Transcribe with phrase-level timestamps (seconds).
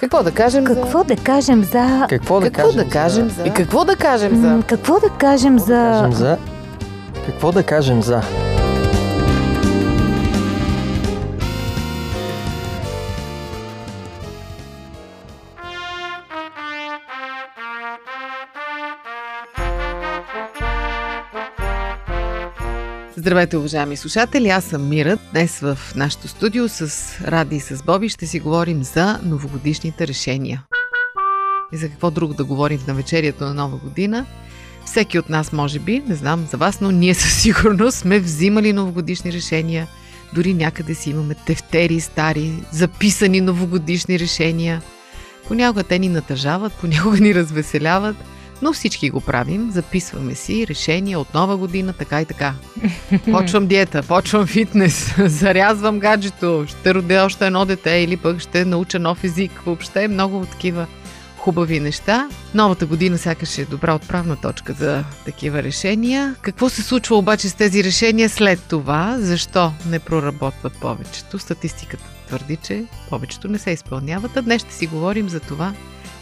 [0.00, 1.04] Какво да кажем Какво за...
[1.04, 2.06] да кажем за...
[2.08, 3.34] Какво да Какво кажем да кажем за...
[3.34, 3.46] за...
[3.46, 4.62] И какво да кажем за...
[4.68, 6.38] Какво да кажем Какво да кажем за...
[7.26, 8.22] Какво да кажем за...
[23.26, 24.48] Здравейте, уважаеми слушатели!
[24.48, 25.18] Аз съм Мира.
[25.32, 26.90] Днес в нашото студио с
[27.24, 30.64] Ради и с Боби ще си говорим за новогодишните решения.
[31.72, 34.26] И за какво друго да говорим в навечерието на Нова година.
[34.84, 38.72] Всеки от нас, може би, не знам за вас, но ние със сигурност сме взимали
[38.72, 39.88] новогодишни решения.
[40.34, 44.82] Дори някъде си имаме тефтери стари, записани новогодишни решения.
[45.48, 48.16] Понякога те ни натъжават, понякога ни развеселяват,
[48.62, 49.70] но всички го правим.
[49.70, 52.54] Записваме си решения от нова година, така и така.
[53.30, 58.98] Почвам диета, почвам фитнес, зарязвам гаджето, ще родя още едно дете или пък ще науча
[58.98, 59.62] нов език.
[59.66, 60.86] Въобще много такива
[61.46, 62.28] хубави неща.
[62.54, 66.34] Новата година сякаш е добра отправна точка за такива решения.
[66.40, 69.16] Какво се случва обаче с тези решения след това?
[69.18, 71.38] Защо не проработват повечето?
[71.38, 75.74] Статистиката твърди, че повечето не се изпълняват, а днес ще си говорим за това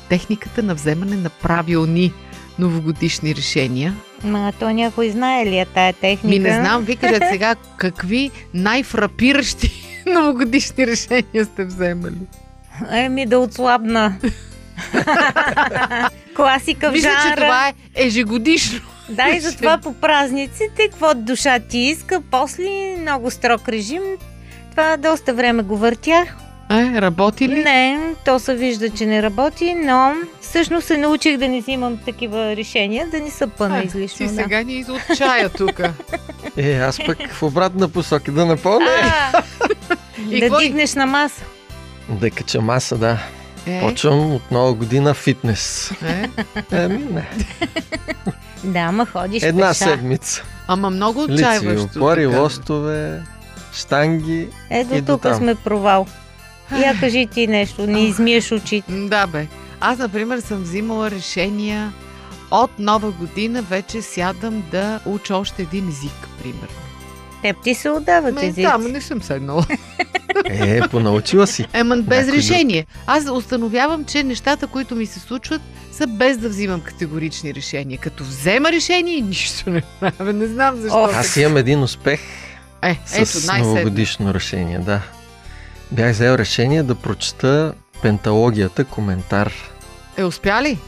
[0.09, 2.13] техниката на вземане на правилни
[2.59, 3.95] новогодишни решения.
[4.25, 6.27] Ма, то някой знае ли е тая техника?
[6.27, 9.73] Ми не знам, ви кажете сега какви най-фрапиращи
[10.07, 12.19] новогодишни решения сте вземали.
[12.91, 14.17] Еми да отслабна.
[16.37, 17.37] Класика в Мисля, че жанра.
[17.37, 18.81] това е ежегодишно.
[19.09, 24.03] Да, и затова по празниците, какво душа ти иска, после много строг режим.
[24.71, 26.37] Това доста време го въртях.
[26.75, 27.55] Е, работи ли?
[27.55, 32.57] Не, то се вижда, че не работи, но всъщност се научих да не взимам такива
[32.57, 34.17] решения, да не са пъна Е, излишно.
[34.19, 34.31] Ти да.
[34.33, 35.81] сега ни из от чая тук.
[36.57, 38.87] Е, аз пък в обратна посока да напълня.
[39.33, 39.43] А,
[40.31, 41.43] И да кой- дигнеш на маса.
[42.11, 43.19] Да кача маса, да.
[43.67, 45.93] Е, Почвам от нова година фитнес.
[46.05, 46.29] е.
[46.73, 47.29] Еми, не.
[48.65, 49.75] Да, ама ходиш Една пеша.
[49.85, 50.43] седмица.
[50.69, 51.99] Ама много Лицеви отчаиващо.
[51.99, 52.41] опори, така.
[52.41, 53.21] лостове,
[53.73, 54.49] штанги.
[54.71, 56.07] Ето тук сме провал.
[56.73, 58.93] Я кажи ти нещо, не измиеш очите.
[58.93, 59.47] Да, бе.
[59.81, 61.93] Аз, например, съм взимала решения
[62.51, 66.69] от нова година вече сядам да уча още един език, примерно.
[67.43, 68.63] Теб ти се отдават езици.
[68.63, 69.67] да, ма не съм седнала.
[70.45, 71.67] Е, понаучила си.
[71.73, 72.87] Ема без Някой решение.
[73.07, 77.99] Аз установявам, че нещата, които ми се случват, са без да взимам категорични решения.
[77.99, 80.33] Като взема решение, нищо не правя.
[80.33, 80.99] Не знам защо.
[80.99, 82.21] О, Аз имам един успех
[82.83, 83.59] Е, с ето, най-сетне.
[83.59, 85.01] новогодишно решение, да.
[85.95, 87.73] Бях взел решение да прочета
[88.03, 89.53] пенталогията, коментар
[90.17, 90.79] Е, успя ли?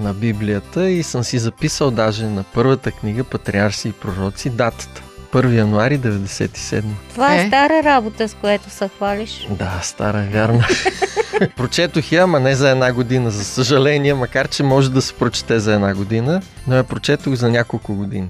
[0.00, 5.02] на Библията и съм си записал даже на първата книга Патриарси и пророци датата.
[5.32, 6.82] 1 януари 97.
[7.10, 7.46] Това е Е.
[7.46, 9.46] стара работа, с което се хвалиш.
[9.50, 10.62] Да, стара, вярно.
[11.56, 15.58] Прочетох я, ама не за една година, за съжаление, макар че може да се прочете
[15.58, 18.28] за една година, но я прочетох за няколко години.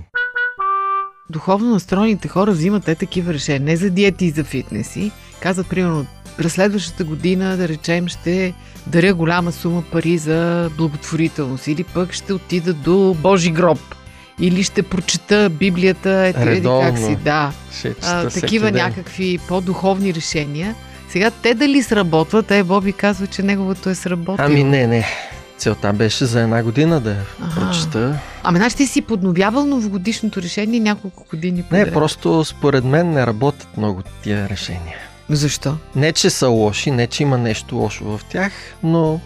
[1.31, 3.61] Духовно настроените хора взимат те такива решения.
[3.61, 5.13] Не за диети и за фитнеси.
[5.41, 6.07] Казват, примерно,
[6.39, 8.55] през следващата година, да речем, ще
[8.87, 13.79] даря голяма сума пари за благотворителност или пък ще отида до Божи гроб.
[14.41, 17.53] Или ще прочета Библията, ето еди как си, да.
[17.79, 18.75] Ще а, такива ден.
[18.75, 20.75] някакви по-духовни решения.
[21.09, 24.47] Сега те дали сработват, е Боби казва, че неговото е сработило.
[24.47, 25.07] Ами не, не.
[25.59, 27.61] Целта беше за една година да Аха.
[27.61, 28.19] прочета.
[28.43, 31.95] Ами, значи ти си подновявал новогодишното решение няколко години Не, подред.
[31.95, 34.97] просто според мен не работят много тия решения.
[35.31, 35.77] Защо?
[35.95, 38.53] Не, че са лоши, не, че има нещо лошо в тях,
[38.83, 39.21] но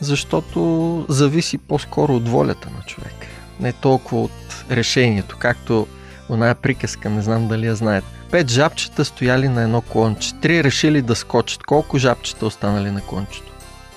[0.00, 3.14] защото зависи по-скоро от волята на човек.
[3.60, 5.86] Не толкова от решението, както
[6.30, 8.06] оная приказка, не знам дали я знаете.
[8.30, 10.34] Пет жабчета стояли на едно клонче.
[10.42, 11.62] Три решили да скочат.
[11.62, 13.52] Колко жабчета останали на клончето?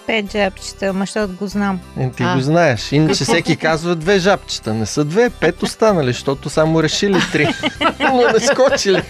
[0.08, 1.80] Пет жабчета, ама защото го знам.
[2.00, 2.36] Е, ти А.
[2.36, 2.92] го знаеш.
[2.92, 4.74] Иначе всеки казва две жабчета.
[4.74, 7.48] Не са две, пет останали, защото само решили три.
[8.00, 9.04] Но не скочили.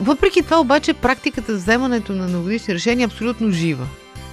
[0.00, 3.86] Въпреки това обаче практиката за вземането на новогодишни решения е абсолютно жива.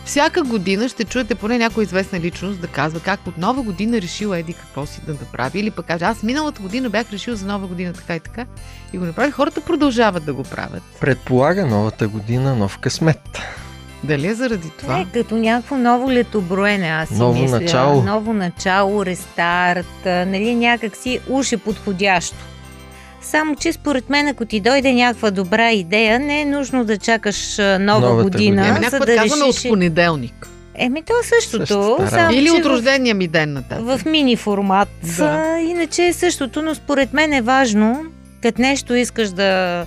[0.06, 4.34] Всяка година ще чуете поне някоя известна личност да казва как от нова година решил
[4.34, 5.60] еди какво си да направи.
[5.60, 8.46] Или пък каже, аз миналата година бях решил за нова година така и така.
[8.94, 9.32] И го направи.
[9.32, 10.84] Хората продължават да го правят.
[11.00, 13.40] Предполага новата година нов късмет.
[14.04, 15.00] Дали е заради това?
[15.00, 17.60] Е, като някакво ново летоброене, аз си Ново мисля.
[17.60, 18.04] начало.
[18.04, 22.38] Ново начало, рестарт, нали, някак си уж е подходящо.
[23.22, 27.58] Само, че според мен, ако ти дойде някаква добра идея, не е нужно да чакаш
[27.58, 28.80] нова Новата година, година.
[28.80, 29.66] Някаква да казваме решиш...
[29.66, 30.48] от понеделник.
[30.76, 31.98] Еми, то е същото.
[32.10, 32.34] Само.
[32.38, 33.86] Или от рождения ми ден нататък.
[33.86, 34.90] в мини формат.
[35.18, 35.60] Да.
[35.60, 38.06] Иначе е същото, но според мен е важно,
[38.42, 39.86] като нещо искаш да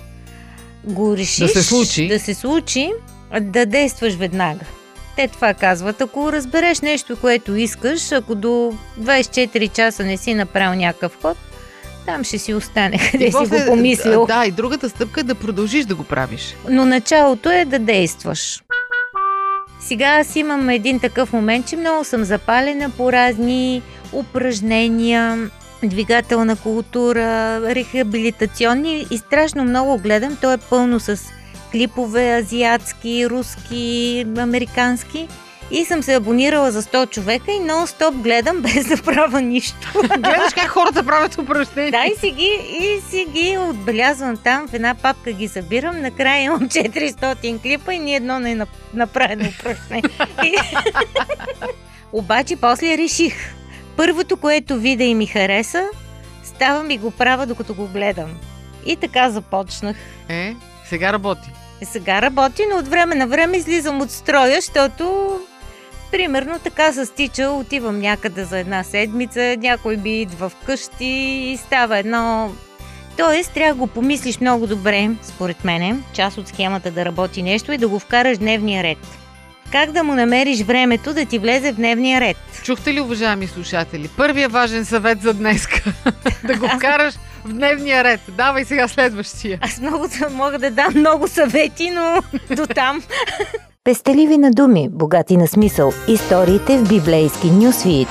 [0.83, 2.07] го решиш, Да се случи.
[2.07, 2.91] да се случи,
[3.41, 4.65] да действаш веднага.
[5.15, 6.01] Те това казват.
[6.01, 11.37] Ако разбереш нещо, което искаш, ако до 24 часа не си направил някакъв ход,
[12.05, 14.25] там ще си остане, къде си го помислил.
[14.25, 16.55] Да, и другата стъпка е да продължиш да го правиш.
[16.69, 18.63] Но началото е да действаш.
[19.79, 23.81] Сега аз имам един такъв момент, че много съм запалена по разни
[24.13, 25.49] упражнения,
[25.83, 30.37] двигателна култура, рехабилитационни и страшно много гледам.
[30.41, 31.19] То е пълно с
[31.71, 35.27] клипове азиатски, руски, американски.
[35.71, 39.91] И съм се абонирала за 100 човека и нон-стоп гледам без да правя нищо.
[39.93, 41.91] Гледаш как хората правят упражнения.
[41.91, 46.43] Да, и си, ги, и си ги отбелязвам там, в една папка ги събирам, накрая
[46.43, 48.57] имам 400 клипа и ни едно не е
[48.93, 50.03] направено упражнение.
[52.13, 53.33] Обаче после реших,
[53.97, 55.87] първото, което видя и ми хареса,
[56.43, 58.29] ставам и го правя, докато го гледам.
[58.85, 59.95] И така започнах.
[60.29, 60.55] Е,
[60.89, 61.49] сега работи.
[61.83, 65.39] Сега работи, но от време на време излизам от строя, защото
[66.15, 71.97] примерно така се стича, отивам някъде за една седмица, някой би идва вкъщи и става
[71.97, 72.51] едно...
[73.17, 77.71] Тоест, трябва да го помислиш много добре, според мене, част от схемата да работи нещо
[77.71, 78.97] и да го вкараш дневния ред.
[79.71, 82.37] Как да му намериш времето да ти влезе в дневния ред?
[82.63, 84.09] Чухте ли, уважаеми слушатели?
[84.17, 85.93] Първият важен съвет за днеска.
[86.43, 87.13] да го вкараш
[87.45, 88.21] в дневния ред.
[88.27, 89.59] Давай сега следващия.
[89.61, 92.21] Аз много мога да дам много съвети, но
[92.55, 93.03] до там.
[93.85, 95.91] Пестеливи на думи, богати на смисъл.
[96.07, 98.07] Историите в библейски нюсвит.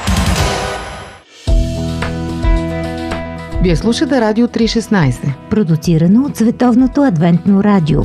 [3.62, 5.32] Вие слушате Радио 316.
[5.50, 8.00] Продуцирано от Световното адвентно радио.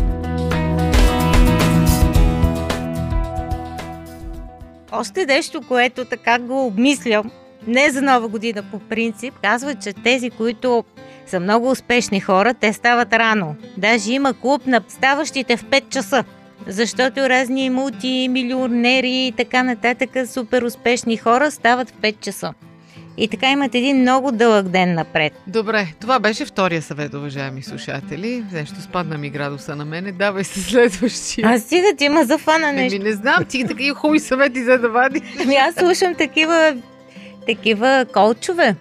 [4.92, 7.32] Още нещо, което така го обмислям,
[7.68, 10.84] не за нова година по принцип, казва, че тези, които
[11.28, 13.56] са много успешни хора, те стават рано.
[13.78, 16.24] Даже има клуб на ставащите в 5 часа.
[16.70, 22.54] Защото разни мултимилионери и така нататък супер успешни хора стават в 5 часа.
[23.18, 25.34] И така имат един много дълъг ден напред.
[25.48, 28.44] Добре, това беше втория съвет, уважаеми слушатели.
[28.54, 30.12] Нещо спадна ми градуса на мене.
[30.12, 31.48] Давай се следващия.
[31.48, 32.96] Аз стига ти има зафана нещо.
[32.96, 35.22] Еми, не знам, ти такива хубави съвети за да вади.
[35.44, 36.78] Ами аз слушам такива,
[37.48, 38.76] такива колчове.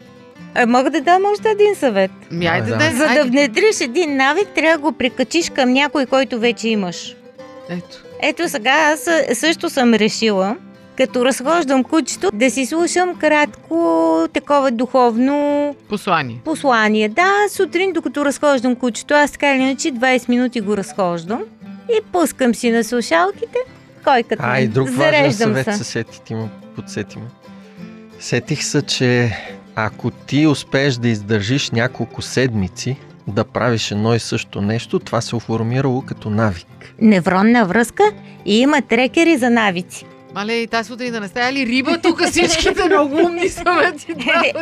[0.55, 2.11] А, мога да дам още един съвет.
[2.31, 2.91] Ми, айде, Да.
[2.91, 7.15] За да внедриш един навик, трябва да го прикачиш към някой, който вече имаш.
[7.69, 8.05] Ето.
[8.23, 10.57] Ето сега аз също съм решила,
[10.97, 16.41] като разхождам кучето, да си слушам кратко такова духовно Послание.
[16.45, 17.09] послание.
[17.09, 21.41] Да, сутрин, докато разхождам кучето, аз така или иначе 20 минути го разхождам
[21.91, 23.59] и пускам си на слушалките,
[24.05, 25.73] кой като А, и друг важен съвет се.
[25.73, 27.25] се сети, ти му подсети ме.
[28.21, 29.37] Сетих се, че
[29.75, 32.97] ако ти успееш да издържиш няколко седмици
[33.33, 36.95] да правиш едно и също нещо, това се оформирало като навик.
[37.01, 38.03] Невронна връзка
[38.47, 40.05] и има трекери за навици.
[40.35, 44.07] Мале, и тази сутрин да не стая ли риба тук всичките много умни съвети.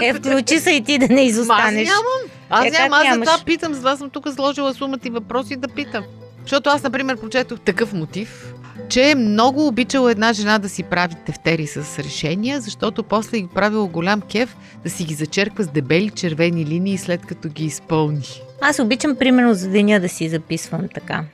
[0.00, 1.88] Е, е, включи се и ти да не Ма аз изостанеш.
[1.88, 2.30] нямам.
[2.50, 5.56] Аз Е, нямам, аз за това питам, за това съм тук сложила сумата и въпроси
[5.56, 6.04] да питам.
[6.42, 8.54] Защото аз, например, прочетох такъв мотив,
[8.88, 13.48] че е много обичала една жена да си прави тефтери с решения, защото после ги
[13.54, 18.22] правила голям кеф да си ги зачерква с дебели червени линии след като ги изпълни.
[18.60, 21.24] Аз обичам примерно за деня да си записвам така.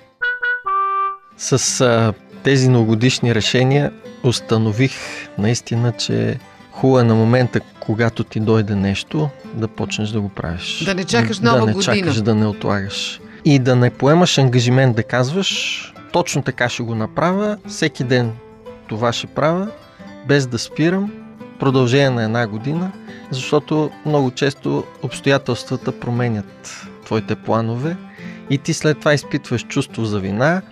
[1.36, 3.92] С а, тези новогодишни решения
[4.24, 4.92] установих
[5.38, 6.38] наистина, че
[6.73, 10.85] хубаво е на момента, когато ти дойде нещо, да почнеш да го правиш.
[10.85, 11.97] Да не чакаш да нова не година.
[11.97, 13.20] чакаш, да не отлагаш.
[13.44, 18.32] И да не поемаш ангажимент да казваш, точно така ще го направя, всеки ден
[18.88, 19.68] това ще правя,
[20.28, 21.12] без да спирам,
[21.61, 22.92] продължение на една година,
[23.30, 27.97] защото много често обстоятелствата променят твоите планове
[28.50, 30.62] и ти след това изпитваш чувство за вина,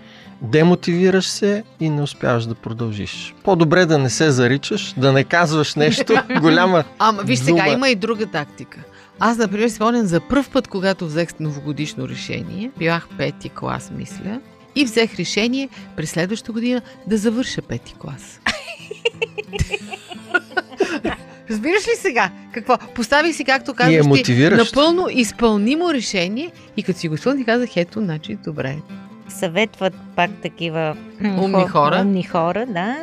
[0.41, 3.35] демотивираш се и не успяваш да продължиш.
[3.43, 6.83] По-добре да не се заричаш, да не казваш нещо голяма.
[6.99, 8.79] Ама виж сега, има и друга тактика.
[9.19, 14.39] Аз, например, спомням за първ път, когато взех новогодишно решение, бях пети клас, мисля,
[14.75, 18.39] и взех решение през следващата година да завърша пети клас.
[21.51, 22.29] Разбираш ли сега?
[22.53, 22.77] Какво?
[22.95, 27.45] Поставих си, както И е казваш ти, напълно изпълнимо решение и като си го изпълних,
[27.45, 28.75] казах, ето, значи, добре.
[29.29, 32.01] Съветват пак такива Умни хора.
[32.01, 32.95] Умни хора, да.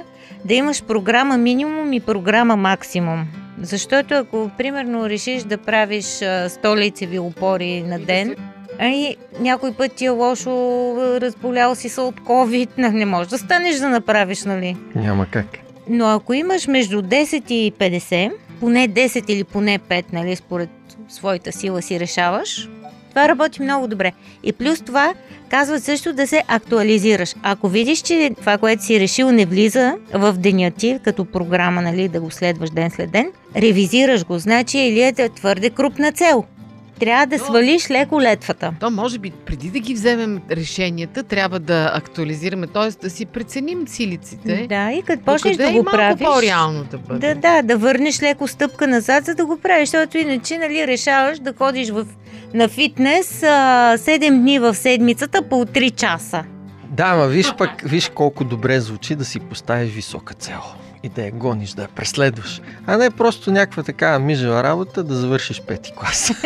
[0.45, 3.27] Да имаш програма минимум и програма максимум.
[3.63, 8.35] Защото ако, примерно, решиш да правиш а, 100 лицеви опори на ден,
[8.81, 10.51] Ай, някой път ти е лошо,
[11.21, 14.77] разболял си се от COVID, не- не можеш да станеш да направиш, нали?
[14.95, 15.47] Няма как.
[15.89, 20.71] Но ако имаш между 10 и 50, поне 10 или поне 5, нали, според
[21.09, 22.69] своята сила си решаваш,
[23.11, 24.13] това работи много добре.
[24.43, 25.15] И плюс това,
[25.49, 27.35] казват също да се актуализираш.
[27.43, 32.09] Ако видиш, че това, което си решил, не влиза в деня ти, като програма, нали,
[32.09, 34.39] да го следваш ден след ден, ревизираш го.
[34.39, 36.45] Значи или е твърде крупна цел.
[37.01, 38.73] Трябва да свалиш леко летвата.
[38.81, 42.91] То може би преди да ги вземем решенията, трябва да актуализираме, т.е.
[43.03, 44.67] да си преценим силиците.
[44.69, 46.27] Да, и като почнеш да Докъде го правиш...
[46.27, 47.35] по-реално да бъде.
[47.35, 51.39] Да, да, да върнеш леко стъпка назад, за да го правиш, защото иначе нали, решаваш
[51.39, 52.07] да ходиш в,
[52.55, 53.47] на фитнес а,
[53.99, 56.45] 7 дни в седмицата по 3 часа.
[56.91, 60.61] Да, ма виж пък, виж колко добре звучи да си поставиш висока цел
[61.03, 62.61] и да я гониш, да я преследваш.
[62.87, 66.33] А не просто някаква такава мижава работа да завършиш пети клас.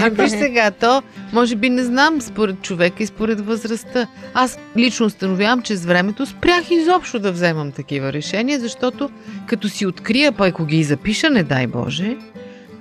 [0.00, 4.06] А виж сега, то може би не знам според човека и според възрастта.
[4.34, 9.10] Аз лично установявам, че с времето спрях изобщо да вземам такива решения, защото
[9.46, 12.16] като си открия, па ако ги запиша, не дай Боже,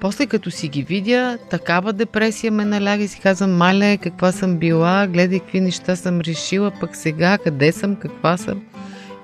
[0.04, 4.58] после като си ги видя, такава депресия ме наляга и си казвам, мале, каква съм
[4.58, 8.62] била, гледай какви неща съм решила, пък сега къде съм, каква съм.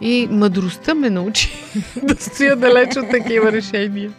[0.01, 1.49] И мъдростта ме научи
[2.03, 4.11] да стоя далеч от такива решения.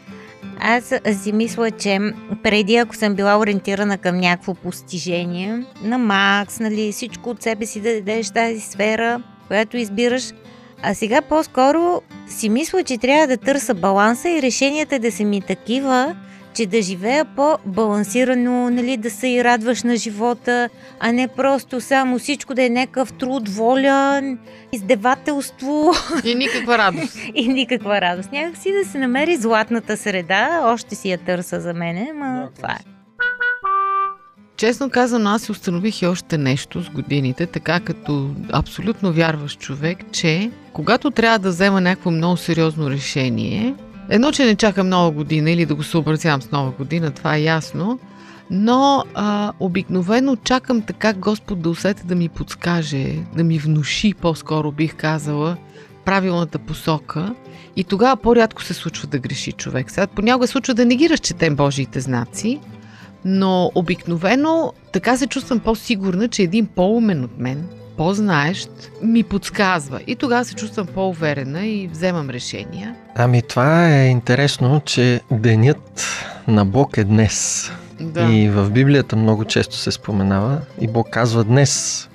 [0.59, 1.99] Аз си мисля, че
[2.43, 7.81] преди, ако съм била ориентирана към някакво постижение, на макс, нали, всичко от себе си
[7.81, 10.33] да дадеш тази сфера, която избираш,
[10.83, 15.41] а сега по-скоро си мисля, че трябва да търся баланса и решенията да са ми
[15.41, 16.17] такива,
[16.55, 20.69] че да живея по-балансирано, нали, да се и радваш на живота,
[21.01, 24.23] а не просто само всичко да е някакъв труд, воля,
[24.73, 25.93] издевателство
[26.25, 27.17] И никаква радост.
[27.35, 28.33] и никаква радост.
[28.33, 32.73] Някак си да се намери златната среда, още си я търса за мене, ма това
[32.73, 32.85] е.
[34.57, 40.51] Честно казано, аз установих и още нещо с годините, така като абсолютно вярваш човек, че
[40.73, 43.75] когато трябва да взема някакво много сериозно решение,
[44.11, 47.43] едно, че не чакам нова година или да го съобразявам с нова година, това е
[47.43, 47.99] ясно,
[48.51, 54.73] но а, обикновено чакам така Господ да усети да ми подскаже, да ми внуши, по-скоро
[54.73, 55.57] бих казала,
[56.05, 57.35] правилната посока.
[57.77, 59.91] И тогава по-рядко се случва да греши човек.
[59.91, 62.61] Сега понякога се случва да не ги разчетем Божиите знаци,
[63.25, 67.69] но обикновено така се чувствам по-сигурна, че един по-умен от мен,
[68.01, 68.71] по-знаещ,
[69.03, 70.01] ми подсказва.
[70.07, 72.95] И тогава се чувствам по-уверена и вземам решения.
[73.15, 76.03] Ами това е интересно, че денят
[76.49, 77.71] на Бог е днес.
[78.01, 78.23] Да.
[78.23, 82.09] И в Библията много често се споменава и Бог казва днес.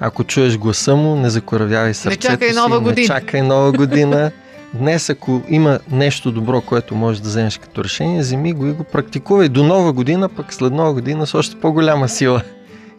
[0.00, 3.06] Ако чуеш гласа му, не закоравявай сърцето чакай си, нова не година.
[3.06, 4.30] чакай нова година.
[4.74, 8.84] Днес, ако има нещо добро, което можеш да вземеш като решение, вземи го и го
[8.84, 12.42] практикувай до нова година, пък след нова година с още по-голяма сила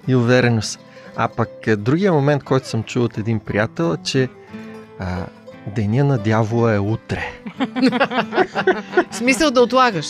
[0.07, 0.79] и увереност.
[1.19, 4.29] А пък е, другия момент, който съм чул от един приятел, е, че
[4.99, 5.25] а,
[5.75, 7.23] деня на дявола е утре.
[9.11, 10.07] В смисъл да отлагаш.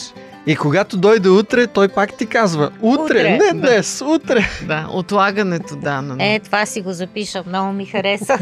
[0.48, 3.54] И когато дойде утре, той пак ти казва утре, Утре, не да.
[3.54, 4.46] днес, утре.
[4.68, 6.02] Да, отлагането, да.
[6.02, 6.16] Но...
[6.20, 8.38] Е, това си го запиша, много ми хареса.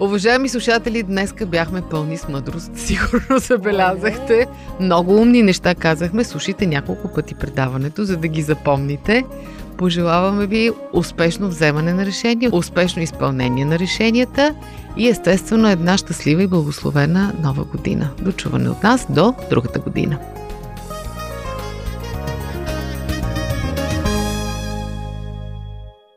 [0.00, 2.70] Уважаеми слушатели, днеска бяхме пълни с мъдрост.
[2.76, 4.46] Сигурно забелязахте.
[4.80, 6.24] Много умни неща казахме.
[6.24, 9.24] Слушайте няколко пъти предаването, за да ги запомните.
[9.76, 14.54] Пожелаваме ви успешно вземане на решения, успешно изпълнение на решенията
[14.96, 18.10] и естествено една щастлива и благословена нова година.
[18.20, 20.18] Дочуване от нас до другата година.